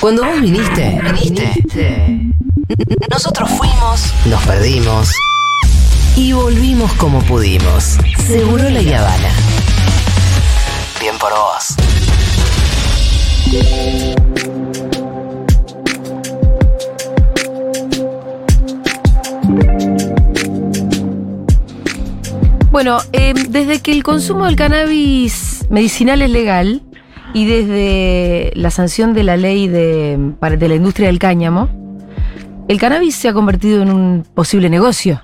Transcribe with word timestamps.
Cuando 0.00 0.24
vos 0.24 0.40
viniste, 0.40 1.00
viniste. 1.12 2.20
Nosotros 3.10 3.50
fuimos, 3.50 4.14
nos 4.26 4.40
perdimos 4.46 5.10
y 6.14 6.32
volvimos 6.32 6.92
como 6.92 7.20
pudimos. 7.22 7.98
Seguro 8.24 8.70
la 8.70 8.78
Habana. 8.78 9.28
Bien 11.00 11.16
por 11.18 11.32
vos. 11.32 11.74
Bueno, 22.70 22.98
eh, 23.10 23.34
desde 23.48 23.80
que 23.80 23.90
el 23.90 24.04
consumo 24.04 24.44
del 24.44 24.54
cannabis 24.54 25.66
medicinal 25.70 26.22
es 26.22 26.30
legal 26.30 26.82
y 27.34 27.46
desde 27.46 28.52
la 28.54 28.70
sanción 28.70 29.14
de 29.14 29.22
la 29.22 29.36
ley 29.36 29.68
de, 29.68 30.18
de 30.58 30.68
la 30.68 30.74
industria 30.74 31.08
del 31.08 31.18
cáñamo, 31.18 31.68
el 32.68 32.78
cannabis 32.78 33.14
se 33.14 33.28
ha 33.28 33.32
convertido 33.32 33.82
en 33.82 33.90
un 33.90 34.26
posible 34.34 34.68
negocio. 34.70 35.22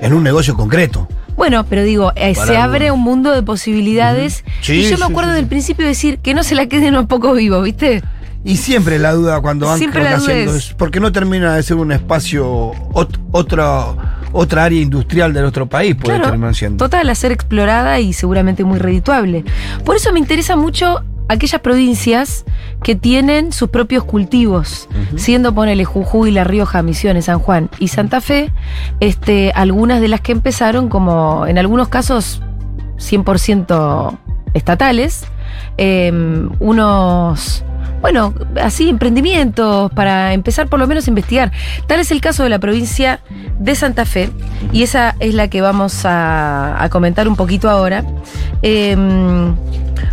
En 0.00 0.12
un 0.12 0.22
negocio 0.22 0.54
concreto. 0.54 1.08
Bueno, 1.36 1.64
pero 1.68 1.82
digo, 1.82 2.12
eh, 2.14 2.34
se 2.34 2.56
abre 2.56 2.90
un 2.92 3.00
mundo 3.00 3.32
de 3.32 3.42
posibilidades. 3.42 4.44
Sí, 4.60 4.74
y 4.74 4.82
yo 4.84 4.96
sí, 4.96 4.96
me 5.00 5.06
acuerdo 5.06 5.30
sí, 5.30 5.36
del 5.36 5.46
principio 5.46 5.84
decir 5.86 6.18
que 6.18 6.32
no 6.34 6.44
se 6.44 6.54
la 6.54 6.66
queden 6.66 6.96
un 6.96 7.08
poco 7.08 7.32
vivos, 7.32 7.64
¿viste? 7.64 8.02
Y 8.44 8.56
siempre 8.58 8.98
la 8.98 9.12
duda 9.12 9.40
cuando 9.40 9.66
van 9.66 9.74
haciendo 9.74 10.28
es- 10.30 10.68
es 10.68 10.74
porque 10.74 11.00
no 11.00 11.10
termina 11.12 11.56
de 11.56 11.62
ser 11.62 11.76
un 11.78 11.90
espacio, 11.90 12.72
ot- 12.92 13.18
otra, 13.32 13.94
otra 14.34 14.64
área 14.64 14.80
industrial 14.80 15.32
de 15.32 15.40
nuestro 15.40 15.66
país 15.66 15.94
puede 15.94 16.20
terminar 16.20 16.54
siendo. 16.54 16.84
total, 16.84 17.08
a 17.08 17.14
ser 17.14 17.32
explorada 17.32 18.00
y 18.00 18.12
seguramente 18.12 18.64
muy 18.64 18.78
redituable. 18.78 19.44
Por 19.84 19.96
eso 19.96 20.12
me 20.12 20.18
interesa 20.18 20.56
mucho 20.56 21.02
aquellas 21.28 21.60
provincias 21.60 22.44
que 22.82 22.94
tienen 22.94 23.52
sus 23.52 23.70
propios 23.70 24.04
cultivos, 24.04 24.88
siendo 25.16 25.54
ponele 25.54 25.84
Jujuy, 25.84 26.30
La 26.32 26.44
Rioja, 26.44 26.82
Misiones, 26.82 27.26
San 27.26 27.38
Juan 27.38 27.70
y 27.78 27.88
Santa 27.88 28.20
Fe, 28.20 28.52
este, 29.00 29.52
algunas 29.54 30.00
de 30.00 30.08
las 30.08 30.20
que 30.20 30.32
empezaron 30.32 30.88
como 30.88 31.46
en 31.46 31.56
algunos 31.56 31.88
casos 31.88 32.42
100% 32.98 34.18
estatales, 34.52 35.24
em, 35.76 36.50
unos, 36.58 37.64
bueno, 38.04 38.34
así 38.60 38.90
emprendimientos 38.90 39.90
para 39.92 40.34
empezar 40.34 40.68
por 40.68 40.78
lo 40.78 40.86
menos 40.86 41.06
a 41.06 41.10
investigar. 41.10 41.52
Tal 41.86 42.00
es 42.00 42.10
el 42.10 42.20
caso 42.20 42.42
de 42.42 42.50
la 42.50 42.58
provincia 42.58 43.20
de 43.58 43.74
Santa 43.74 44.04
Fe 44.04 44.28
y 44.74 44.82
esa 44.82 45.16
es 45.20 45.32
la 45.32 45.48
que 45.48 45.62
vamos 45.62 46.02
a, 46.04 46.86
comentar 46.90 47.26
un 47.26 47.34
poquito 47.34 47.70
ahora. 47.70 48.04
Em, 48.60 49.54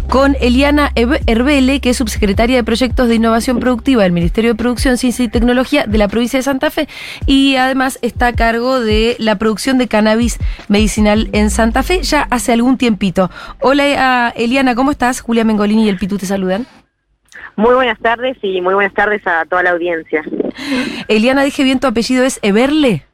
con 0.08 0.38
Eliana 0.40 0.94
Herbele, 0.96 1.82
que 1.82 1.90
es 1.90 1.98
subsecretaria 1.98 2.56
de 2.56 2.64
Proyectos 2.64 3.10
de 3.10 3.16
Innovación 3.16 3.60
Productiva 3.60 4.04
del 4.04 4.14
Ministerio 4.14 4.52
de 4.52 4.56
Producción, 4.56 4.98
Ciencia 4.98 5.26
y 5.26 5.28
Tecnología 5.28 5.86
de 5.86 5.98
la 5.98 6.08
provincia 6.08 6.40
de 6.40 6.44
Santa 6.44 6.72
Fe 6.72 6.88
y 7.26 7.58
además 7.58 8.00
está 8.02 8.28
a 8.28 8.34
cargo 8.34 8.80
de 8.80 9.18
la 9.20 9.38
producción 9.38 9.78
de 9.78 9.90
cannabis 9.90 10.38
medicinal 10.70 11.28
en 11.34 11.50
Santa 11.50 11.84
Fe 11.84 12.04
ya 12.04 12.22
hace 12.30 12.54
algún 12.54 12.78
tiempito. 12.78 13.30
Hola 13.60 13.84
ah, 13.98 14.34
Eliana, 14.38 14.76
¿cómo 14.76 14.92
estás? 14.92 15.20
Julia 15.20 15.44
Mengolini 15.44 15.88
y 15.88 15.90
el 15.90 15.98
Pitu 15.98 16.18
te 16.18 16.26
saludan. 16.26 16.66
Muy 17.56 17.74
buenas 17.76 18.00
tardes 18.00 18.38
y 18.42 18.62
muy 18.62 18.74
buenas 18.74 18.94
tardes 18.94 19.26
a 19.28 19.46
toda 19.46 19.64
la 19.64 19.72
audiencia. 19.72 20.24
Eliana, 21.08 21.44
dije 21.44 21.64
bien 21.64 21.80
tu 21.80 21.88
apellido, 21.88 22.24
¿es 22.24 22.40
Everle? 22.42 23.06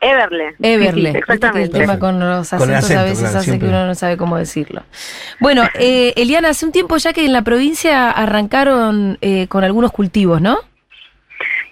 Everle. 0.00 0.54
Everle. 0.60 1.12
Sí, 1.12 1.18
exactamente. 1.18 1.78
El 1.78 1.82
tema 1.86 1.98
con 1.98 2.20
los 2.20 2.50
Con 2.50 2.62
acentos 2.62 2.90
a 2.90 3.04
veces 3.04 3.20
claro, 3.20 3.38
hace 3.38 3.44
siempre. 3.46 3.68
que 3.68 3.74
uno 3.74 3.86
no 3.86 3.94
sabe 3.94 4.16
cómo 4.16 4.36
decirlo. 4.36 4.82
Bueno, 5.40 5.62
eh, 5.74 6.12
Eliana, 6.16 6.50
hace 6.50 6.66
un 6.66 6.72
tiempo 6.72 6.96
ya 6.98 7.12
que 7.12 7.24
en 7.24 7.32
la 7.32 7.42
provincia 7.42 8.10
arrancaron 8.10 9.16
eh, 9.22 9.46
con 9.48 9.64
algunos 9.64 9.92
cultivos, 9.92 10.42
¿no? 10.42 10.58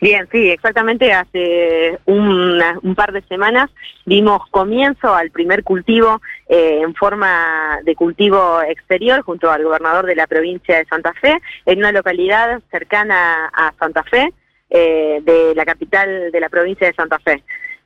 Bien, 0.02 0.28
sí, 0.32 0.50
exactamente. 0.50 1.12
Hace 1.12 2.00
un 2.06 2.94
par 2.96 3.12
de 3.12 3.22
semanas 3.22 3.70
dimos 4.04 4.42
comienzo 4.50 5.14
al 5.14 5.30
primer 5.30 5.62
cultivo 5.62 6.20
eh, 6.48 6.80
en 6.82 6.92
forma 6.96 7.78
de 7.84 7.94
cultivo 7.94 8.60
exterior 8.62 9.22
junto 9.22 9.48
al 9.48 9.62
gobernador 9.62 10.06
de 10.06 10.16
la 10.16 10.26
provincia 10.26 10.76
de 10.78 10.86
Santa 10.86 11.12
Fe, 11.12 11.40
en 11.66 11.78
una 11.78 11.92
localidad 11.92 12.60
cercana 12.72 13.46
a 13.54 13.72
Santa 13.78 14.02
Fe, 14.02 14.32
eh, 14.70 15.20
de 15.22 15.54
la 15.54 15.64
capital 15.64 16.32
de 16.32 16.40
la 16.40 16.48
provincia 16.48 16.88
de 16.88 16.94
Santa 16.94 17.20
Fe. 17.20 17.44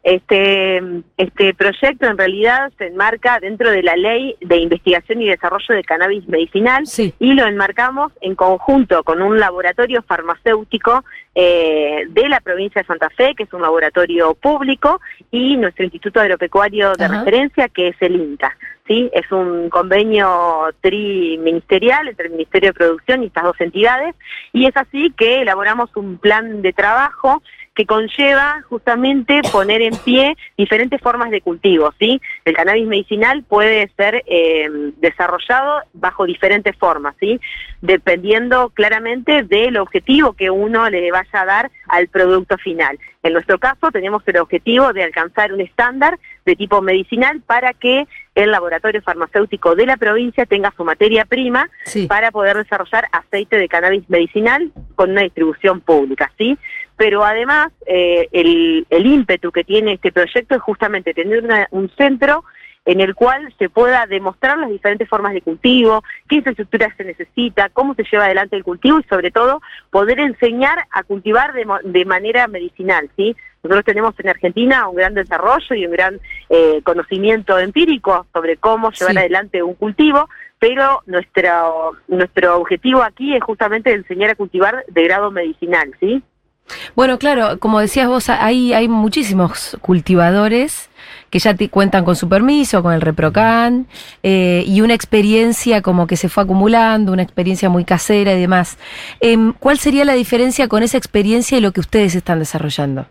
Este, 0.08 0.80
este 1.16 1.52
proyecto 1.54 2.06
en 2.06 2.16
realidad 2.16 2.70
se 2.78 2.86
enmarca 2.86 3.40
dentro 3.40 3.72
de 3.72 3.82
la 3.82 3.96
ley 3.96 4.36
de 4.40 4.58
investigación 4.58 5.20
y 5.20 5.28
desarrollo 5.28 5.74
de 5.74 5.82
cannabis 5.82 6.28
medicinal 6.28 6.86
Sí. 6.86 7.12
y 7.18 7.34
lo 7.34 7.44
enmarcamos 7.44 8.12
en 8.20 8.36
conjunto 8.36 9.02
con 9.02 9.20
un 9.20 9.40
laboratorio 9.40 10.02
farmacéutico 10.02 11.02
eh, 11.34 12.04
de 12.08 12.28
la 12.28 12.38
provincia 12.38 12.82
de 12.82 12.86
Santa 12.86 13.10
Fe, 13.10 13.34
que 13.36 13.42
es 13.42 13.52
un 13.52 13.62
laboratorio 13.62 14.34
público, 14.34 15.00
y 15.32 15.56
nuestro 15.56 15.82
Instituto 15.82 16.20
Agropecuario 16.20 16.92
de 16.92 17.04
Ajá. 17.04 17.18
Referencia, 17.18 17.68
que 17.68 17.88
es 17.88 17.96
el 17.98 18.14
INTA. 18.14 18.56
¿sí? 18.86 19.10
Es 19.12 19.30
un 19.32 19.68
convenio 19.70 20.68
triministerial 20.82 22.06
entre 22.06 22.26
el 22.26 22.32
Ministerio 22.34 22.68
de 22.70 22.74
Producción 22.74 23.24
y 23.24 23.26
estas 23.26 23.42
dos 23.42 23.60
entidades, 23.60 24.14
y 24.52 24.66
es 24.66 24.76
así 24.76 25.12
que 25.16 25.42
elaboramos 25.42 25.90
un 25.96 26.18
plan 26.18 26.62
de 26.62 26.72
trabajo 26.72 27.42
que 27.76 27.84
conlleva 27.84 28.62
justamente 28.68 29.42
poner 29.52 29.82
en 29.82 29.94
pie 29.98 30.34
diferentes 30.56 31.00
formas 31.00 31.30
de 31.30 31.42
cultivo, 31.42 31.92
¿sí? 31.98 32.20
El 32.46 32.56
cannabis 32.56 32.86
medicinal 32.86 33.44
puede 33.44 33.88
ser 33.96 34.24
eh, 34.26 34.68
desarrollado 34.96 35.82
bajo 35.92 36.24
diferentes 36.24 36.74
formas, 36.76 37.14
¿sí? 37.20 37.38
Dependiendo 37.82 38.70
claramente 38.70 39.42
del 39.42 39.76
objetivo 39.76 40.32
que 40.32 40.50
uno 40.50 40.88
le 40.88 41.12
vaya 41.12 41.42
a 41.42 41.44
dar 41.44 41.70
al 41.88 42.08
producto 42.08 42.56
final. 42.56 42.98
En 43.22 43.34
nuestro 43.34 43.58
caso 43.58 43.90
tenemos 43.92 44.22
el 44.26 44.38
objetivo 44.38 44.94
de 44.94 45.04
alcanzar 45.04 45.52
un 45.52 45.60
estándar 45.60 46.18
de 46.46 46.56
tipo 46.56 46.80
medicinal 46.80 47.42
para 47.44 47.74
que 47.74 48.06
el 48.36 48.50
laboratorio 48.52 49.02
farmacéutico 49.02 49.74
de 49.74 49.84
la 49.84 49.96
provincia 49.96 50.46
tenga 50.46 50.72
su 50.76 50.84
materia 50.84 51.24
prima 51.24 51.68
Sí. 51.84 52.06
para 52.06 52.30
poder 52.30 52.56
desarrollar 52.56 53.06
aceite 53.12 53.56
de 53.58 53.68
cannabis 53.68 54.08
medicinal 54.08 54.70
con 54.94 55.10
una 55.10 55.22
distribución 55.22 55.80
pública, 55.80 56.30
¿sí? 56.38 56.56
Pero 56.96 57.24
además, 57.24 57.72
eh, 57.86 58.28
el, 58.32 58.86
el 58.88 59.06
ímpetu 59.06 59.50
que 59.52 59.64
tiene 59.64 59.94
este 59.94 60.12
proyecto 60.12 60.54
es 60.54 60.62
justamente 60.62 61.12
tener 61.12 61.44
una- 61.44 61.66
un 61.72 61.90
centro 61.96 62.44
en 62.86 63.00
el 63.00 63.14
cual 63.14 63.52
se 63.58 63.68
pueda 63.68 64.06
demostrar 64.06 64.56
las 64.58 64.70
diferentes 64.70 65.08
formas 65.08 65.34
de 65.34 65.42
cultivo, 65.42 66.02
qué 66.28 66.36
infraestructura 66.36 66.94
se 66.96 67.04
necesita, 67.04 67.68
cómo 67.70 67.94
se 67.94 68.04
lleva 68.10 68.24
adelante 68.24 68.56
el 68.56 68.64
cultivo 68.64 69.00
y 69.00 69.04
sobre 69.04 69.30
todo 69.30 69.60
poder 69.90 70.20
enseñar 70.20 70.86
a 70.90 71.02
cultivar 71.02 71.52
de, 71.52 71.66
de 71.84 72.04
manera 72.04 72.46
medicinal, 72.46 73.10
¿sí? 73.16 73.36
Nosotros 73.64 73.84
tenemos 73.84 74.14
en 74.20 74.28
Argentina 74.28 74.88
un 74.88 74.94
gran 74.94 75.14
desarrollo 75.14 75.74
y 75.74 75.84
un 75.86 75.92
gran 75.92 76.20
eh, 76.48 76.80
conocimiento 76.84 77.58
empírico 77.58 78.24
sobre 78.32 78.56
cómo 78.56 78.92
llevar 78.92 79.12
Sí. 79.14 79.18
adelante 79.18 79.62
un 79.64 79.74
cultivo, 79.74 80.28
pero 80.60 81.02
nuestro, 81.06 81.96
nuestro 82.06 82.58
objetivo 82.58 83.02
aquí 83.02 83.34
es 83.34 83.42
justamente 83.42 83.92
enseñar 83.92 84.30
a 84.30 84.34
cultivar 84.36 84.84
de 84.86 85.02
grado 85.02 85.32
medicinal, 85.32 85.92
¿sí? 85.98 86.22
Bueno, 86.94 87.18
claro, 87.18 87.58
como 87.58 87.80
decías 87.80 88.08
vos, 88.08 88.28
hay, 88.28 88.72
hay 88.72 88.88
muchísimos 88.88 89.76
cultivadores 89.80 90.88
que 91.30 91.38
ya 91.38 91.54
te 91.54 91.68
cuentan 91.68 92.04
con 92.04 92.16
su 92.16 92.28
permiso, 92.28 92.82
con 92.82 92.92
el 92.92 93.00
ReproCan, 93.00 93.86
eh, 94.22 94.64
y 94.66 94.80
una 94.80 94.94
experiencia 94.94 95.82
como 95.82 96.06
que 96.06 96.16
se 96.16 96.28
fue 96.28 96.44
acumulando, 96.44 97.12
una 97.12 97.22
experiencia 97.22 97.68
muy 97.68 97.84
casera 97.84 98.32
y 98.32 98.40
demás. 98.40 98.78
Em, 99.20 99.52
¿Cuál 99.52 99.78
sería 99.78 100.04
la 100.04 100.14
diferencia 100.14 100.68
con 100.68 100.82
esa 100.82 100.98
experiencia 100.98 101.58
y 101.58 101.60
lo 101.60 101.72
que 101.72 101.80
ustedes 101.80 102.14
están 102.14 102.38
desarrollando? 102.38 103.06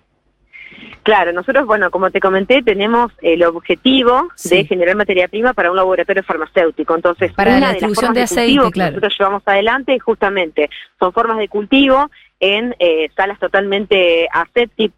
Claro, 1.03 1.31
nosotros, 1.34 1.68
bueno, 1.68 1.92
como 1.92 2.09
te 2.09 2.20
comenté, 2.20 2.64
tenemos 2.64 3.12
el 3.22 3.44
objetivo 3.44 4.30
Sí. 4.34 4.50
de 4.50 4.66
generar 4.66 4.96
materia 4.96 5.28
prima 5.28 5.53
para 5.53 5.70
un 5.70 5.78
laboratorio 5.78 6.24
farmacéutico. 6.24 6.96
Entonces, 6.96 7.32
Para 7.34 7.52
una 7.52 7.59
la 7.59 7.66
de 7.68 7.74
las 7.74 7.74
distribución 7.74 8.06
formas 8.08 8.16
de 8.16 8.24
aceite, 8.24 8.53
cultivo 8.56 8.72
claro. 8.72 8.90
que 8.90 8.96
nosotros 8.96 9.16
llevamos 9.20 9.44
adelante 9.46 10.00
justamente 10.00 10.70
son 11.00 11.14
formas 11.14 11.38
de 11.38 11.47
cultivo 11.47 12.09
en 12.40 12.76
eh, 12.79 13.09
salas 13.16 13.38
totalmente 13.40 14.28
asépticas 14.34 14.97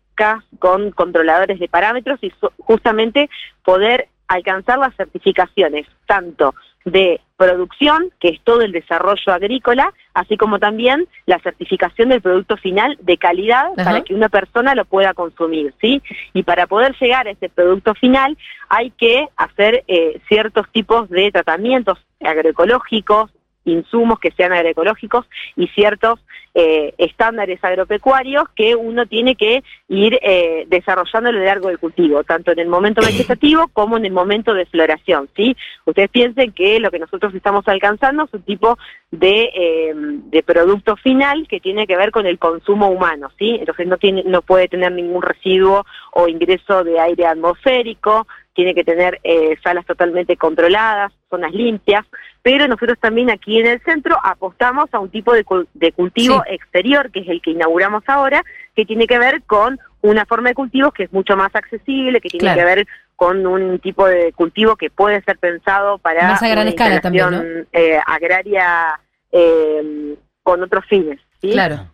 con 0.60 0.92
controladores 0.92 1.60
de 1.60 1.68
parámetros 1.68 2.19
y 2.22 2.31
justamente 2.60 3.30
poder 3.64 4.08
alcanzar 4.28 4.78
las 4.78 4.96
certificaciones 4.96 5.88
tanto 6.06 6.54
de 6.86 7.22
producción, 7.36 8.12
que 8.19 8.30
es 8.30 8.42
todo 8.42 8.62
el 8.62 8.72
desarrollo 8.72 9.34
agrícola, 9.34 9.94
así 10.14 10.38
como 10.38 10.58
también 10.58 11.08
la 11.25 11.38
certificación 11.40 12.10
del 12.10 12.22
producto 12.22 12.58
final 12.58 12.98
de 13.02 13.18
calidad 13.18 13.68
Ajá. 13.78 13.84
para 13.84 14.02
que 14.02 14.16
una 14.16 14.30
persona 14.30 14.74
lo 14.74 14.86
pueda 14.86 15.14
consumir, 15.14 15.74
¿sí? 15.81 16.02
Y 16.34 16.44
para 16.44 16.66
poder 16.66 16.96
llegar 17.00 17.28
a 17.28 17.31
ese 17.31 17.50
producto 17.50 17.94
final 17.94 18.38
hay 18.70 18.92
que 18.92 19.28
hacer 19.36 19.84
eh, 19.88 20.20
ciertos 20.28 20.68
tipos 20.72 21.10
de 21.10 21.31
tratamientos 21.31 22.00
agroecológicos 22.22 23.31
insumos 23.68 24.19
que 24.19 24.31
sean 24.31 24.54
agroecológicos 24.54 25.25
y 25.56 25.68
ciertos 25.68 26.19
eh, 26.60 26.96
estándares 26.98 27.64
agropecuarios 27.64 28.50
que 28.56 28.75
uno 28.75 29.06
tiene 29.06 29.36
que 29.36 29.64
ir 29.90 30.18
eh, 30.24 30.66
desarrollando 30.68 31.30
a 31.30 31.31
lo 31.31 31.44
largo 31.44 31.68
del 31.68 31.78
cultivo, 31.78 32.24
tanto 32.24 32.52
en 32.52 32.58
el 32.58 32.68
momento 32.68 33.02
vegetativo 33.02 33.68
como 33.74 33.98
en 33.98 34.06
el 34.06 34.12
momento 34.12 34.56
de 34.56 34.66
floración. 34.66 35.30
¿sí? 35.36 35.56
Ustedes 35.86 36.10
piensen 36.10 36.54
que 36.54 36.80
lo 36.80 36.90
que 36.90 36.98
nosotros 36.98 37.36
estamos 37.36 37.68
alcanzando 37.68 38.24
es 38.24 38.34
un 38.34 38.42
tipo 38.42 38.78
de, 39.12 39.52
eh, 39.54 39.94
de 39.94 40.42
producto 40.42 40.96
final 40.96 41.48
que 41.48 41.60
tiene 41.60 41.86
que 41.86 41.96
ver 41.96 42.10
con 42.10 42.25
el 42.25 42.40
consumo 42.40 42.90
humano, 42.90 43.30
¿sí? 43.38 43.58
entonces 43.60 43.86
no, 43.86 43.98
tiene, 43.98 44.24
no 44.25 44.42
puede 44.42 44.68
tener 44.68 44.92
ningún 44.92 45.22
residuo 45.22 45.86
o 46.12 46.28
ingreso 46.28 46.84
de 46.84 47.00
aire 47.00 47.28
atmosférico, 47.28 48.25
tiene 48.57 48.74
que 48.74 48.83
tener 48.83 49.19
eh, 49.24 49.56
salas 49.63 49.86
totalmente 49.86 50.36
controladas, 50.36 51.13
zonas 51.30 51.54
limpias, 51.54 52.04
pero 52.42 52.68
nosotros 52.68 52.98
también 53.00 53.30
aquí 53.30 53.59
en 53.59 53.68
el 53.68 53.80
centro 53.83 54.18
apostamos 54.24 54.92
a 54.94 55.00
un 55.00 55.12
tipo 55.12 55.31
de, 55.31 55.44
cultivo 55.44 56.42
exterior, 56.48 57.12
que 57.12 57.19
es 57.19 57.27
el 57.30 57.39
que 57.39 57.51
inauguramos 57.51 58.01
ahora, 58.07 58.44
que 58.75 58.83
tiene 58.83 59.06
que 59.06 59.19
ver 59.19 59.44
con 59.44 59.80
una 60.01 60.25
forma 60.25 60.50
de 60.50 60.56
cultivo 60.56 60.92
que 60.92 61.04
es 61.04 61.13
mucho 61.13 61.38
más 61.38 61.54
accesible, 61.54 62.19
que 62.19 62.30
tiene 62.30 62.56
que 62.56 62.65
ver 62.65 62.88
con 63.15 63.45
un 63.45 63.77
tipo 63.77 64.07
de 64.07 64.33
cultivo 64.33 64.75
que 64.75 64.89
puede 64.89 65.21
ser 65.21 65.38
pensado 65.38 66.00
para 66.00 66.27
más 66.27 66.42
a 66.42 66.48
gran 66.48 66.68
escala 66.68 67.00
también, 67.00 67.68
eh, 67.71 68.00
agraria 68.07 69.00
eh, 69.31 70.15
con 70.42 70.63
otros 70.63 70.83
fines. 70.86 71.19
Claro, 71.42 71.92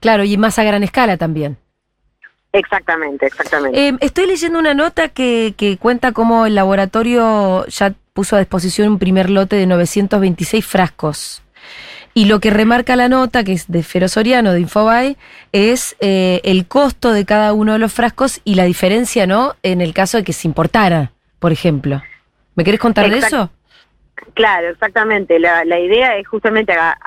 claro, 0.00 0.24
y 0.24 0.36
más 0.36 0.58
a 0.58 0.64
gran 0.64 0.82
escala 0.82 1.16
también. 1.16 1.56
Exactamente, 2.52 3.26
exactamente. 3.26 3.88
Em, 3.88 3.98
estoy 4.00 4.26
leyendo 4.26 4.58
una 4.58 4.74
nota 4.74 5.08
que, 5.08 5.54
que 5.56 5.76
cuenta 5.76 6.12
cómo 6.12 6.46
el 6.46 6.54
laboratorio 6.54 7.66
ya 7.66 7.94
puso 8.12 8.36
a 8.36 8.40
disposición 8.40 8.88
un 8.88 8.98
primer 8.98 9.30
lote 9.30 9.56
de 9.56 9.66
926 9.66 10.66
frascos. 10.66 11.42
Y 12.12 12.24
lo 12.24 12.40
que 12.40 12.50
remarca 12.50 12.96
la 12.96 13.08
nota, 13.08 13.44
que 13.44 13.52
es 13.52 13.70
de 13.70 13.84
Fero 13.84 14.08
Soriano, 14.08 14.52
de 14.52 14.60
Infobae, 14.60 15.16
es 15.52 15.96
eh, 16.00 16.40
el 16.42 16.66
costo 16.66 17.12
de 17.12 17.24
cada 17.24 17.52
uno 17.52 17.74
de 17.74 17.78
los 17.78 17.92
frascos 17.92 18.40
y 18.44 18.56
la 18.56 18.64
diferencia, 18.64 19.26
¿no? 19.28 19.54
En 19.62 19.80
el 19.80 19.94
caso 19.94 20.18
de 20.18 20.24
que 20.24 20.32
se 20.32 20.48
importara, 20.48 21.12
por 21.38 21.52
ejemplo. 21.52 22.02
¿Me 22.56 22.64
querés 22.64 22.80
contar 22.80 23.08
de 23.08 23.18
eso? 23.18 23.50
Claro, 24.34 24.70
exactamente. 24.70 25.38
La, 25.38 25.64
la 25.64 25.78
idea 25.78 26.16
es 26.16 26.26
justamente 26.26 26.72
a, 26.72 26.98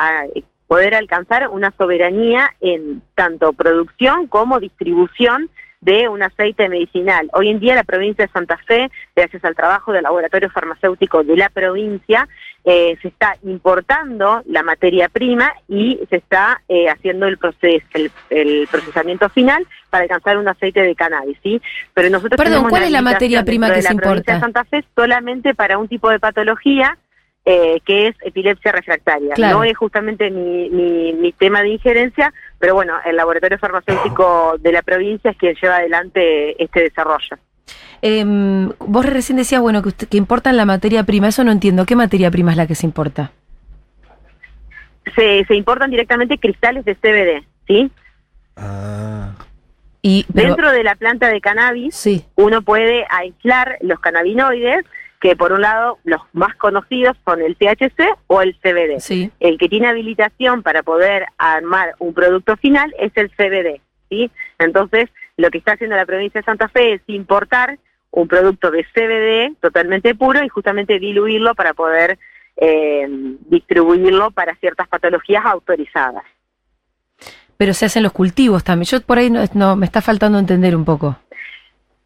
poder 0.74 0.96
alcanzar 0.96 1.50
una 1.50 1.72
soberanía 1.78 2.50
en 2.60 3.04
tanto 3.14 3.54
producción 3.54 4.26
como 4.26 4.60
distribución 4.60 5.52
de 5.82 6.10
un 6.10 6.24
aceite 6.24 6.68
medicinal. 6.68 7.30
Hoy 7.34 7.50
en 7.50 7.60
día 7.60 7.76
la 7.76 7.84
provincia 7.84 8.26
de 8.26 8.32
Santa 8.32 8.58
Fe, 8.58 8.90
gracias 9.16 9.46
al 9.46 9.56
trabajo 9.56 9.92
del 9.94 10.02
laboratorio 10.02 10.50
farmacéutico 10.50 11.24
de 11.24 11.38
la 11.38 11.50
provincia, 11.50 12.28
eh, 12.66 12.98
se 13.04 13.10
está 13.10 13.36
importando 13.44 14.42
la 14.48 14.64
materia 14.64 15.10
prima 15.10 15.54
y 15.68 16.00
se 16.10 16.16
está 16.16 16.64
eh, 16.68 16.90
haciendo 16.90 17.28
el, 17.28 17.38
proceso, 17.38 17.86
el, 18.32 18.68
procesamiento 18.72 19.30
final 19.30 19.68
para 19.92 20.06
alcanzar 20.06 20.40
un 20.40 20.48
aceite 20.48 20.82
de 20.82 20.96
cannabis, 20.96 21.38
¿sí? 21.44 21.62
Pero 21.94 22.10
nosotros 22.10 22.36
Perdón, 22.36 22.68
¿cuál 22.68 22.82
es 22.82 22.92
la 22.92 23.04
materia 23.04 23.46
prima 23.46 23.72
que 23.72 23.84
se 23.84 23.94
importa? 23.94 24.34
De 24.34 24.40
Santa 24.40 24.64
Fe 24.64 24.84
solamente 24.96 25.54
para 25.54 25.78
un 25.78 25.88
tipo 25.88 26.10
de 26.10 26.20
patología 26.20 26.98
eh, 27.46 27.82
que 27.86 28.08
es 28.08 28.16
epilepsia 28.22 28.72
refractaria. 28.72 29.36
No 29.38 29.64
es 29.64 29.78
justamente 29.78 30.32
mi, 30.32 30.70
mi, 30.70 31.32
tema 31.34 31.62
de 31.62 31.70
injerencia, 31.70 32.34
pero 32.58 32.74
bueno, 32.74 32.94
el 33.06 33.18
laboratorio 33.18 33.58
farmacéutico 33.58 34.56
de 34.60 34.72
la 34.72 34.82
provincia 34.82 35.32
es 35.32 35.38
quien 35.38 35.56
lleva 35.62 35.78
adelante 35.78 36.62
este 36.64 36.84
desarrollo. 36.84 37.38
Em, 38.02 38.70
vos 38.80 39.06
recién 39.06 39.38
decías, 39.38 39.62
bueno, 39.62 39.82
que, 39.82 39.90
usted, 39.90 40.08
que 40.08 40.18
importan 40.18 40.56
la 40.56 40.66
materia 40.66 41.04
prima, 41.04 41.28
eso 41.28 41.44
no 41.44 41.52
entiendo. 41.52 41.86
¿Qué 41.86 41.96
materia 41.96 42.32
prima 42.32 42.52
es 42.52 42.58
la 42.58 42.68
que 42.68 42.76
se 42.76 42.86
importa? 42.86 43.32
Se, 45.16 45.44
se 45.46 45.56
importan 45.56 45.92
directamente 45.92 46.38
cristales 46.38 46.86
de 46.86 46.96
CBD, 46.96 47.46
¿sí? 47.68 47.92
Ah. 48.56 49.32
Y, 50.02 50.26
Dentro 50.30 50.72
de 50.72 50.84
la 50.84 50.96
planta 50.96 51.30
de 51.30 51.40
cannabis, 51.40 51.96
sí. 51.96 52.26
uno 52.36 52.62
puede 52.62 53.06
aislar 53.10 53.78
los 53.82 54.00
cannabinoides 54.00 54.86
que 55.24 55.38
por 55.38 55.54
un 55.54 55.62
lado 55.62 56.00
los 56.04 56.20
más 56.34 56.54
conocidos 56.58 57.16
son 57.24 57.42
el 57.42 57.56
THC 57.56 58.18
o 58.28 58.42
el 58.42 58.58
CBD. 58.60 59.02
El 59.40 59.58
que 59.58 59.70
tiene 59.70 59.88
habilitación 59.88 60.64
para 60.64 60.84
poder 60.84 61.28
armar 61.38 61.96
un 62.00 62.14
producto 62.14 62.58
final 62.58 62.94
es 63.00 63.14
el 63.16 63.30
CBD. 63.30 63.80
¿sí? 64.10 64.30
Entonces, 64.60 65.10
lo 65.38 65.50
que 65.50 65.60
está 65.60 65.72
haciendo 65.72 65.96
la 65.96 66.06
provincia 66.06 66.42
de 66.42 66.46
Santa 66.46 66.68
Fe 66.68 66.96
es 66.96 67.02
importar 67.08 67.80
un 68.12 68.28
producto 68.28 68.70
de 68.70 68.84
CBD 68.84 69.56
totalmente 69.62 70.14
puro 70.14 70.44
y 70.44 70.50
justamente 70.50 71.00
diluirlo 71.00 71.56
para 71.56 71.74
poder 71.74 72.20
eh, 72.58 73.08
distribuirlo 73.48 74.32
para 74.32 74.56
ciertas 74.56 74.90
patologías 74.90 75.46
autorizadas. 75.46 76.26
Pero 77.56 77.74
se 77.74 77.86
hacen 77.86 78.04
los 78.04 78.12
cultivos 78.12 78.66
también. 78.66 78.88
Yo 78.88 79.00
por 79.00 79.20
ahí 79.20 79.30
no 79.30 79.78
me 79.78 79.86
está 79.86 80.02
faltando 80.02 80.38
entender 80.38 80.76
un 80.76 80.84
poco. 80.84 81.18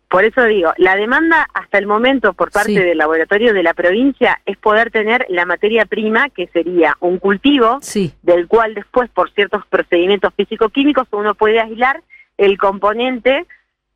Por 0.09 0.23
eso 0.23 0.43
digo, 0.45 0.71
la 0.77 0.95
demanda 0.95 1.47
hasta 1.53 1.77
el 1.77 1.85
momento 1.85 2.33
por 2.33 2.49
parte 2.49 2.79
del 2.79 2.97
laboratorio 2.97 3.53
de 3.53 3.61
la 3.61 3.73
provincia 3.73 4.39
es 4.45 4.57
poder 4.57 4.89
tener 4.89 5.25
la 5.29 5.45
materia 5.45 5.85
prima, 5.85 6.29
que 6.29 6.47
sería 6.47 6.95
un 7.01 7.19
cultivo, 7.19 7.79
del 8.21 8.47
cual 8.47 8.73
después, 8.73 9.09
por 9.09 9.31
ciertos 9.33 9.65
procedimientos 9.67 10.33
físico-químicos, 10.35 11.07
uno 11.11 11.35
puede 11.35 11.59
aislar 11.59 12.01
el 12.37 12.57
componente 12.57 13.45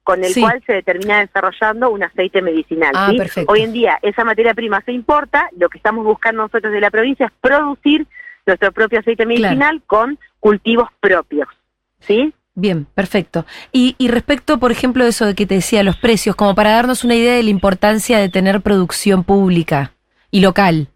con 0.03 0.23
el 0.23 0.33
cual 0.33 0.61
se 0.65 0.73
determina 0.73 1.19
desarrollando 1.19 1.89
un 1.91 2.03
aceite 2.03 2.41
medicinal. 2.41 2.91
Ah, 2.93 3.13
Hoy 3.47 3.61
en 3.61 3.71
día 3.71 3.99
esa 4.01 4.25
materia 4.25 4.53
prima 4.53 4.81
se 4.81 4.91
importa, 4.91 5.49
lo 5.57 5.69
que 5.69 5.77
estamos 5.77 6.03
buscando 6.03 6.41
nosotros 6.41 6.73
de 6.73 6.81
la 6.81 6.91
provincia 6.91 7.27
es 7.27 7.31
producir 7.39 8.07
nuestro 8.45 8.71
propio 8.71 8.99
aceite 8.99 9.25
medicinal 9.25 9.81
con 9.85 10.17
cultivos 10.39 10.89
propios. 10.99 11.47
¿Sí? 11.99 12.33
Bien, 12.61 12.85
perfecto. 12.93 13.47
Y, 13.71 13.95
y 13.97 14.09
respecto, 14.09 14.59
por 14.59 14.71
ejemplo, 14.71 15.03
de 15.03 15.09
eso 15.09 15.25
de 15.25 15.33
que 15.33 15.47
te 15.47 15.55
decía 15.55 15.81
los 15.81 15.97
precios, 15.97 16.35
como 16.35 16.53
para 16.53 16.73
darnos 16.73 17.03
una 17.03 17.15
idea 17.15 17.33
de 17.33 17.41
la 17.41 17.49
importancia 17.49 18.19
de 18.19 18.29
tener 18.29 18.61
producción 18.61 19.23
pública 19.23 19.93
y 20.29 20.41
local. 20.41 20.87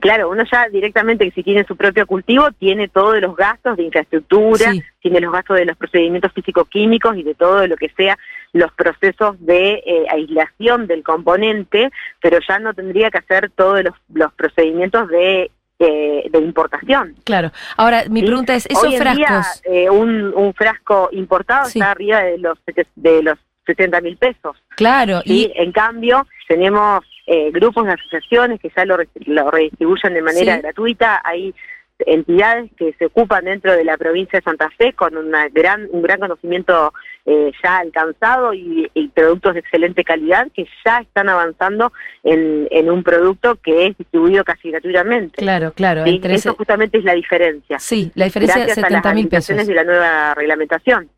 Claro, 0.00 0.30
uno 0.30 0.42
ya 0.50 0.68
directamente, 0.68 1.30
si 1.30 1.44
tiene 1.44 1.64
su 1.64 1.76
propio 1.76 2.08
cultivo, 2.08 2.50
tiene 2.58 2.88
todos 2.88 3.20
los 3.20 3.36
gastos 3.36 3.76
de 3.76 3.84
infraestructura, 3.84 4.72
tiene 5.00 5.20
los 5.20 5.32
gastos 5.32 5.58
de 5.58 5.66
los 5.66 5.76
procedimientos 5.76 6.32
físico-químicos 6.32 7.16
y 7.16 7.22
de 7.22 7.36
todo 7.36 7.64
lo 7.68 7.76
que 7.76 7.90
sea 7.90 8.18
los 8.52 8.72
procesos 8.72 9.36
de 9.38 9.74
eh, 9.86 10.06
aislación 10.10 10.88
del 10.88 11.04
componente, 11.04 11.90
pero 12.20 12.38
ya 12.48 12.58
no 12.58 12.74
tendría 12.74 13.12
que 13.12 13.18
hacer 13.18 13.50
todos 13.50 13.84
los, 13.84 13.94
los 14.12 14.32
procedimientos 14.32 15.08
de 15.08 15.52
eh, 15.78 16.28
de 16.30 16.38
importación. 16.38 17.14
Claro. 17.24 17.52
Ahora, 17.76 18.04
mi 18.10 18.22
pregunta 18.22 18.54
es, 18.54 18.66
esos 18.66 18.96
frascos... 18.96 19.62
Eh, 19.64 19.88
un, 19.88 20.34
un, 20.34 20.52
frasco 20.54 21.08
importado 21.12 21.68
está 21.68 21.92
arriba 21.92 22.20
de 22.20 22.38
los, 22.38 22.58
de 22.96 23.22
los 23.22 23.38
70 23.66 24.00
mil 24.00 24.16
pesos. 24.16 24.56
Claro. 24.76 25.20
Y 25.24 25.52
en 25.54 25.72
cambio 25.72 26.26
tenemos 26.48 27.04
eh, 27.26 27.50
grupos 27.52 27.86
de 27.86 27.92
asociaciones 27.92 28.60
que 28.60 28.72
ya 28.76 28.84
lo, 28.84 28.96
lo 29.26 29.50
redistribuyen 29.50 30.14
de 30.14 30.22
manera 30.22 30.58
gratuita. 30.58 31.20
Hay 31.24 31.54
entidades 31.98 32.70
que 32.76 32.92
se 32.94 33.06
ocupan 33.06 33.44
dentro 33.44 33.72
de 33.72 33.84
la 33.84 33.96
provincia 33.96 34.38
de 34.38 34.44
Santa 34.44 34.70
Fe 34.70 34.92
con 34.94 35.16
una 35.16 35.48
gran, 35.48 35.88
un 35.90 36.02
gran 36.02 36.20
conocimiento 36.20 36.92
eh, 37.30 37.52
ya 37.62 37.78
alcanzado 37.78 38.54
y, 38.54 38.88
productos 39.14 39.54
de 39.54 39.60
excelente 39.60 40.02
calidad 40.02 40.48
que 40.54 40.66
ya 40.84 41.00
están 41.00 41.28
avanzando 41.28 41.92
en, 42.22 42.68
en, 42.70 42.90
un 42.90 43.02
producto 43.02 43.56
que 43.56 43.86
es 43.86 43.98
distribuido 43.98 44.44
casi 44.44 44.70
gratuitamente. 44.70 45.36
Claro, 45.36 45.72
claro. 45.72 46.04
Eso 46.06 46.54
justamente 46.54 46.98
es 46.98 47.04
la 47.04 47.14
diferencia. 47.14 47.78
Sí, 47.80 48.10
la 48.14 48.26
diferencia 48.26 48.64
de 48.64 48.74
70 48.74 49.14
mil 49.14 49.28
pesos. 49.28 49.66
de 49.66 49.74
la 49.74 49.84
nueva 49.84 50.34
reglamentación. 50.34 51.10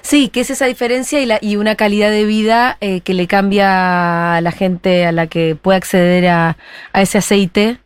Sí, 0.00 0.28
que 0.28 0.40
es 0.40 0.50
esa 0.50 0.66
diferencia 0.66 1.20
y, 1.20 1.26
la, 1.26 1.38
y 1.42 1.56
una 1.56 1.74
calidad 1.74 2.10
de 2.10 2.24
vida 2.24 2.78
eh, 2.80 3.00
que 3.02 3.12
le 3.12 3.26
cambia 3.26 4.36
a 4.36 4.40
la 4.40 4.52
gente 4.52 5.04
a 5.04 5.12
la 5.12 5.26
que 5.26 5.54
puede 5.60 5.76
acceder 5.76 6.28
a, 6.28 6.56
a 6.92 7.02
ese 7.02 7.18
aceite. 7.18 7.78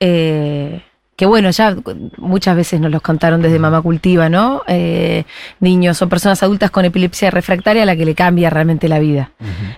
Eh, 0.00 0.80
que 1.20 1.26
bueno, 1.26 1.50
ya 1.50 1.76
muchas 2.16 2.56
veces 2.56 2.80
nos 2.80 2.90
los 2.90 3.02
contaron 3.02 3.42
desde 3.42 3.58
Mamá 3.58 3.82
Cultiva, 3.82 4.30
¿no? 4.30 4.62
Eh, 4.66 5.24
niños 5.60 6.00
o 6.00 6.08
personas 6.08 6.42
adultas 6.42 6.70
con 6.70 6.86
epilepsia 6.86 7.30
refractaria 7.30 7.82
a 7.82 7.84
la 7.84 7.94
que 7.94 8.06
le 8.06 8.14
cambia 8.14 8.48
realmente 8.48 8.88
la 8.88 8.98
vida. 8.98 9.30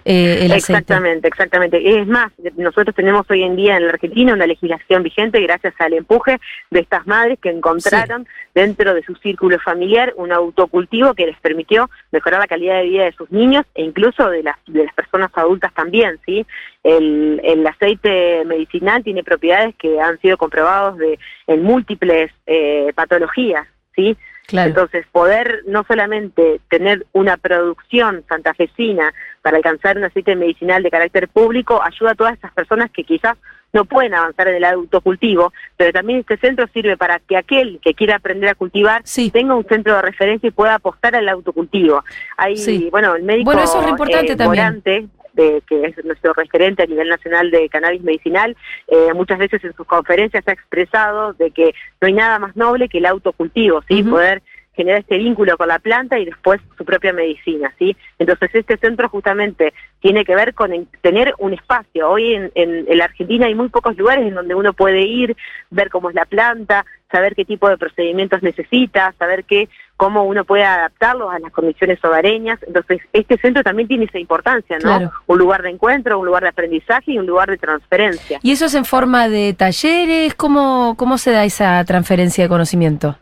Eh, 0.05 0.49
exactamente, 0.49 1.27
exactamente. 1.27 2.01
Es 2.01 2.07
más, 2.07 2.31
nosotros 2.57 2.95
tenemos 2.95 3.29
hoy 3.29 3.43
en 3.43 3.57
día 3.57 3.77
en 3.77 3.87
la 3.87 3.91
Argentina 3.91 4.35
una 4.35 4.47
legislación 4.47 5.03
vigente 5.03 5.41
gracias 5.41 5.75
al 5.81 5.95
empuje 5.95 6.39
de 6.71 6.79
estas 6.79 7.09
madres 7.09 7.41
que 7.41 7.51
encontraron 7.51 8.25
dentro 8.55 8.95
de 8.95 9.03
su 9.03 9.17
círculo 9.17 9.59
familiar 9.59 10.15
un 10.17 10.31
autocultivo 10.31 11.15
que 11.15 11.27
les 11.27 11.41
permitió 11.41 11.91
mejorar 12.13 12.39
la 12.39 12.47
calidad 12.47 12.77
de 12.77 12.85
vida 12.85 13.05
de 13.07 13.13
sus 13.15 13.33
niños 13.33 13.65
e 13.75 13.83
incluso 13.83 14.31
de 14.31 14.45
las, 14.45 14.57
de 14.69 14.85
las 14.85 14.95
personas 14.95 15.33
adultas 15.35 15.75
también, 15.75 16.21
¿sí? 16.25 16.47
El, 16.85 17.41
el 17.45 17.67
aceite 17.67 18.45
medicinal 18.45 19.05
tiene 19.05 19.23
propiedades 19.23 19.75
que 19.77 20.01
han 20.01 20.21
sido 20.21 20.37
comprobados 20.37 20.99
de, 20.99 21.19
en 21.47 21.63
múltiples 21.63 22.33
eh, 22.47 22.93
patologías, 22.95 23.67
¿sí? 23.95 24.17
Entonces, 24.51 25.07
poder 25.11 25.63
no 25.67 25.85
solamente 25.85 26.61
tener 26.69 27.07
una 27.13 27.37
producción 27.37 28.25
santafesina 28.29 29.15
para 29.41 29.57
alcanzar 29.57 29.97
un 29.97 30.05
aceite 30.05 30.37
medicinal 30.37 30.83
de 30.83 30.91
carácter 30.91 31.29
público, 31.29 31.81
ayuda 31.83 32.11
a 32.11 32.15
todas 32.15 32.35
esas 32.35 32.53
personas 32.53 32.91
que 32.91 33.05
quizás 33.05 33.39
no 33.73 33.87
pueden 33.87 34.15
avanzar 34.15 34.49
en 34.49 34.57
el 34.57 34.65
autocultivo, 34.65 35.53
pero 35.79 35.93
también 35.93 36.21
este 36.21 36.37
centro 36.37 36.67
sirve 36.75 36.99
para 36.99 37.19
que 37.21 37.39
aquel 37.39 37.81
que 37.83 37.95
quiera 37.95 38.17
aprender 38.17 38.51
a 38.51 38.55
cultivar 38.55 39.03
tenga 39.33 39.55
un 39.55 39.65
centro 39.65 39.97
de 39.97 40.03
referencia 40.03 40.49
y 40.49 40.51
pueda 40.51 40.75
apostar 40.75 41.17
al 41.17 41.29
autocultivo. 41.29 42.05
Hay, 42.37 42.91
bueno, 42.91 43.15
el 43.15 43.23
médico 43.23 43.47
bueno, 43.47 43.63
eso 43.63 43.81
es 43.81 43.89
importante 43.89 44.33
eh, 44.33 44.37
también 44.37 44.83
de, 45.33 45.63
que 45.67 45.85
es 45.85 46.05
nuestro 46.05 46.33
referente 46.33 46.83
a 46.83 46.87
nivel 46.87 47.09
nacional 47.09 47.51
de 47.51 47.69
cannabis 47.69 48.03
medicinal, 48.03 48.57
eh, 48.89 49.13
muchas 49.15 49.39
veces 49.39 49.63
en 49.65 49.75
sus 49.75 49.87
conferencias 49.87 50.47
ha 50.47 50.53
expresado 50.53 51.33
de 51.35 51.51
que 51.51 51.75
no 52.01 52.09
hay 52.09 52.15
nada 52.15 52.39
más 52.39 52.57
noble 52.57 52.89
que 52.89 52.99
el 52.99 53.07
autocultivo, 53.07 53.83
¿sí? 53.89 54.03
Poder 54.03 54.43
generar 54.75 55.01
este 55.01 55.19
vínculo 55.19 55.57
con 55.57 55.69
la 55.69 55.79
planta 55.79 56.19
y 56.19 56.25
después 56.25 56.61
su 56.79 56.85
propia 56.85 57.13
medicina, 57.13 57.73
¿sí? 57.79 57.97
Entonces 58.19 58.51
este 58.55 58.77
centro 58.79 59.09
justamente 59.09 59.75
tiene 60.01 60.25
que 60.25 60.35
ver 60.35 60.55
con 60.55 60.89
tener 61.03 61.35
un 61.39 61.53
espacio. 61.53 62.09
Hoy 62.09 62.35
en, 62.35 62.51
en, 62.55 62.99
la 62.99 63.05
Argentina 63.05 63.47
hay 63.47 63.55
muy 63.55 63.69
pocos 63.69 63.97
lugares 63.97 64.27
en 64.27 64.35
donde 64.35 64.55
uno 64.55 64.73
puede 64.73 65.03
ir, 65.03 65.37
ver 65.71 65.91
cómo 65.91 66.09
es 66.09 66.15
la 66.15 66.25
planta, 66.25 66.87
saber 67.11 67.35
qué 67.35 67.45
tipo 67.45 67.69
de 67.69 67.77
procedimientos 67.77 68.43
necesita, 68.43 69.15
saber 69.19 69.45
qué, 69.45 69.69
cómo 70.03 70.25
uno 70.25 70.45
puede 70.45 70.65
adaptarlos 70.65 71.33
a 71.33 71.39
las 71.39 71.53
condiciones 71.53 72.05
hogareñas. 72.05 72.59
Entonces 72.67 73.01
este 73.13 73.39
centro 73.39 73.63
también 73.63 73.87
tiene 73.87 74.07
esa 74.07 74.19
importancia, 74.19 74.77
¿no? 74.83 75.13
Un 75.29 75.39
lugar 75.39 75.63
de 75.63 75.71
encuentro, 75.71 76.19
un 76.19 76.27
lugar 76.27 76.43
de 76.43 76.49
aprendizaje 76.49 77.13
y 77.13 77.19
un 77.21 77.27
lugar 77.27 77.49
de 77.49 77.57
transferencia. 77.57 78.41
¿Y 78.43 78.51
eso 78.51 78.65
es 78.65 78.75
en 78.75 78.85
forma 78.85 79.29
de 79.29 79.55
talleres? 79.55 80.35
¿Cómo, 80.35 80.97
cómo 80.99 81.19
se 81.19 81.31
da 81.31 81.45
esa 81.45 81.85
transferencia 81.85 82.43
de 82.43 82.49
conocimiento? 82.49 83.17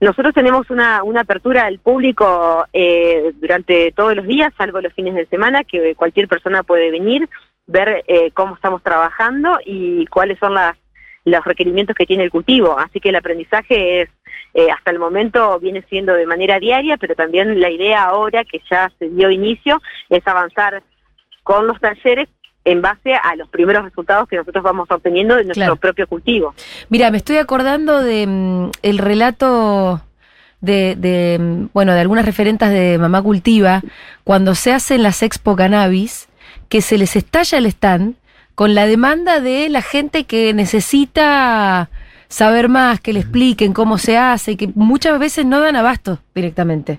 Nosotros 0.00 0.34
tenemos 0.34 0.68
una, 0.70 1.04
una 1.04 1.20
apertura 1.20 1.66
al 1.66 1.78
público 1.78 2.66
eh, 2.72 3.32
durante 3.40 3.92
todos 3.92 4.16
los 4.16 4.26
días, 4.26 4.52
salvo 4.58 4.80
los 4.80 4.92
fines 4.92 5.14
de 5.14 5.26
semana, 5.26 5.62
que 5.62 5.94
cualquier 5.94 6.26
persona 6.26 6.64
puede 6.64 6.90
venir, 6.90 7.28
ver 7.68 8.02
eh, 8.08 8.32
cómo 8.32 8.56
estamos 8.56 8.82
trabajando 8.82 9.60
y 9.64 10.04
cuáles 10.06 10.36
son 10.40 10.54
las, 10.54 10.76
los 11.24 11.44
requerimientos 11.44 11.96
que 11.96 12.06
tiene 12.06 12.24
el 12.24 12.30
cultivo. 12.30 12.78
Así 12.78 13.00
que 13.00 13.08
el 13.08 13.16
aprendizaje 13.16 14.02
es, 14.02 14.08
eh, 14.54 14.70
hasta 14.70 14.90
el 14.90 14.98
momento 14.98 15.58
viene 15.58 15.82
siendo 15.88 16.14
de 16.14 16.26
manera 16.26 16.58
diaria, 16.58 16.96
pero 16.96 17.14
también 17.14 17.60
la 17.60 17.70
idea 17.70 18.04
ahora 18.04 18.44
que 18.44 18.60
ya 18.70 18.90
se 18.98 19.08
dio 19.08 19.30
inicio 19.30 19.80
es 20.10 20.26
avanzar 20.26 20.82
con 21.42 21.66
los 21.66 21.80
talleres 21.80 22.28
en 22.64 22.80
base 22.80 23.14
a 23.14 23.36
los 23.36 23.48
primeros 23.48 23.84
resultados 23.84 24.26
que 24.28 24.36
nosotros 24.36 24.64
vamos 24.64 24.90
obteniendo 24.90 25.36
de 25.36 25.44
nuestro 25.44 25.76
propio 25.76 26.06
cultivo. 26.06 26.54
Mira, 26.88 27.10
me 27.10 27.18
estoy 27.18 27.36
acordando 27.36 28.02
de 28.02 28.26
mm, 28.26 28.70
el 28.82 28.98
relato 28.98 30.00
de, 30.60 30.96
de, 30.96 31.38
mm, 31.38 31.68
bueno, 31.74 31.92
de 31.92 32.00
algunas 32.00 32.24
referentas 32.24 32.70
de 32.70 32.96
Mamá 32.98 33.22
Cultiva, 33.22 33.82
cuando 34.24 34.54
se 34.54 34.72
hacen 34.72 35.02
las 35.02 35.22
Expo 35.22 35.56
Cannabis, 35.56 36.28
que 36.70 36.80
se 36.80 36.96
les 36.96 37.16
estalla 37.16 37.58
el 37.58 37.66
stand 37.66 38.16
con 38.54 38.74
la 38.74 38.86
demanda 38.86 39.40
de 39.40 39.68
la 39.68 39.82
gente 39.82 40.24
que 40.24 40.54
necesita 40.54 41.90
saber 42.34 42.68
más, 42.68 43.00
que 43.00 43.12
le 43.12 43.20
expliquen 43.20 43.72
cómo 43.72 43.96
se 43.96 44.18
hace, 44.18 44.52
y 44.52 44.56
que 44.56 44.68
muchas 44.74 45.20
veces 45.20 45.46
no 45.46 45.60
dan 45.60 45.76
abasto 45.76 46.18
directamente. 46.34 46.98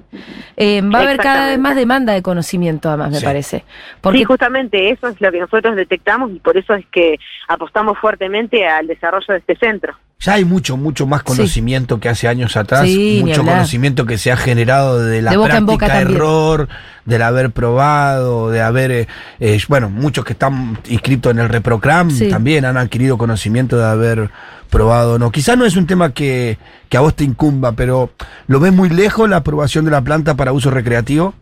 Eh, 0.56 0.82
va 0.82 1.00
a 1.00 1.02
haber 1.02 1.18
cada 1.18 1.48
vez 1.48 1.60
más 1.60 1.76
demanda 1.76 2.14
de 2.14 2.22
conocimiento, 2.22 2.88
además, 2.88 3.12
me 3.12 3.20
parece. 3.20 3.66
Porque... 4.00 4.20
Sí, 4.20 4.24
justamente 4.24 4.92
eso 4.92 5.10
es 5.10 5.20
lo 5.20 5.30
que 5.34 5.42
nosotros 5.42 5.76
detectamos 5.76 6.32
y 6.32 6.40
por 6.40 6.56
eso 6.56 6.74
es 6.74 6.86
que 6.90 7.18
apostamos 7.50 7.98
fuertemente 7.98 8.66
al 8.66 8.88
desarrollo 8.88 9.26
de 9.28 9.40
este 9.40 9.58
centro. 9.58 9.94
Ya 10.20 10.36
hay 10.36 10.46
mucho, 10.46 10.78
mucho 10.78 11.06
más 11.06 11.24
conocimiento 11.24 12.00
que 12.00 12.08
hace 12.08 12.30
años 12.30 12.56
atrás, 12.56 12.88
mucho 13.20 13.44
conocimiento 13.44 14.06
que 14.06 14.18
se 14.18 14.32
ha 14.32 14.38
generado 14.38 15.04
de 15.04 15.22
la 15.22 15.34
práctica 15.34 16.00
error, 16.00 16.70
del 17.04 17.22
haber 17.22 17.52
probado, 17.52 18.50
de 18.50 18.62
haber, 18.62 18.92
eh, 18.92 19.08
eh, 19.42 19.60
bueno, 19.68 19.90
muchos 19.90 20.24
que 20.24 20.32
están 20.32 20.80
inscritos 20.88 21.34
en 21.34 21.40
el 21.40 21.50
ReproCram 21.50 22.10
también 22.30 22.64
han 22.64 22.78
adquirido 22.78 23.18
conocimiento 23.18 23.78
de 23.78 23.86
haber 23.86 24.30
probado 24.66 25.20
no. 25.20 25.32
Quizás 25.32 25.58
no 25.58 25.66
es 25.66 25.76
un 25.76 25.88
tema 25.88 26.14
que, 26.14 26.58
que 26.90 26.98
a 26.98 27.02
vos 27.02 27.16
te 27.16 27.24
incumba, 27.24 27.74
pero 27.74 28.10
¿lo 28.48 28.60
ves 28.60 28.74
muy 28.74 28.90
lejos 28.90 29.30
la 29.30 29.38
aprobación 29.38 29.86
de 29.86 29.92
la 29.92 30.02
planta 30.02 30.36
para 30.36 30.54
uso 30.54 30.70
recreativo? 30.70 31.34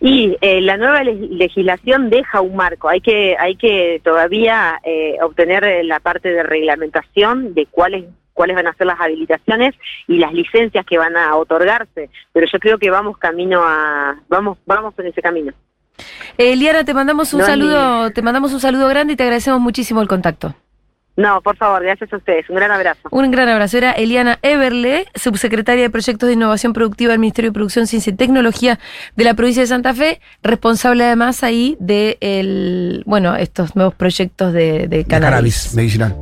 Y 0.00 0.36
eh, 0.42 0.60
la 0.60 0.76
nueva 0.76 1.02
legislación 1.02 2.10
deja 2.10 2.42
un 2.42 2.56
marco. 2.56 2.90
Hay 2.90 3.00
que, 3.00 3.36
hay 3.38 3.56
que 3.56 4.02
todavía 4.04 4.78
eh, 4.84 5.16
obtener 5.22 5.64
eh, 5.64 5.82
la 5.82 5.98
parte 6.00 6.30
de 6.30 6.42
reglamentación 6.42 7.54
de 7.54 7.66
cuáles 7.66 8.04
cuáles 8.34 8.56
van 8.56 8.66
a 8.66 8.74
ser 8.74 8.88
las 8.88 9.00
habilitaciones 9.00 9.74
y 10.08 10.18
las 10.18 10.32
licencias 10.32 10.84
que 10.84 10.98
van 10.98 11.16
a 11.16 11.36
otorgarse. 11.36 12.10
Pero 12.32 12.46
yo 12.52 12.58
creo 12.58 12.78
que 12.78 12.90
vamos 12.90 13.16
camino 13.16 13.62
a, 13.64 14.16
vamos, 14.28 14.58
vamos 14.66 14.92
en 14.98 15.06
ese 15.06 15.22
camino. 15.22 15.52
Eliana, 16.36 16.84
te 16.84 16.92
mandamos 16.92 17.32
un 17.32 17.42
saludo, 17.42 18.10
te 18.10 18.20
mandamos 18.22 18.52
un 18.52 18.60
saludo 18.60 18.88
grande 18.88 19.12
y 19.12 19.16
te 19.16 19.22
agradecemos 19.22 19.60
muchísimo 19.60 20.02
el 20.02 20.08
contacto. 20.08 20.54
No, 21.16 21.40
por 21.42 21.56
favor, 21.56 21.82
gracias 21.82 22.12
a 22.12 22.16
ustedes. 22.16 22.48
Un 22.50 22.56
gran 22.56 22.70
abrazo. 22.72 23.08
Un 23.10 23.30
gran 23.30 23.48
abrazo. 23.48 23.78
Era 23.78 23.92
Eliana 23.92 24.38
Everle, 24.42 25.06
subsecretaria 25.14 25.84
de 25.84 25.90
Proyectos 25.90 26.26
de 26.26 26.32
Innovación 26.32 26.72
Productiva 26.72 27.12
del 27.12 27.20
Ministerio 27.20 27.50
de 27.50 27.54
Producción, 27.54 27.86
Ciencia 27.86 28.12
y 28.12 28.16
Tecnología 28.16 28.80
de 29.14 29.24
la 29.24 29.34
provincia 29.34 29.62
de 29.62 29.68
Santa 29.68 29.94
Fe, 29.94 30.20
responsable 30.42 31.04
además 31.04 31.44
ahí 31.44 31.76
de 31.78 32.18
el, 32.20 33.04
bueno, 33.06 33.36
estos 33.36 33.76
nuevos 33.76 33.94
proyectos 33.94 34.52
de, 34.52 34.88
de 34.88 35.04
cannabis. 35.04 35.74
medicinal. 35.74 36.16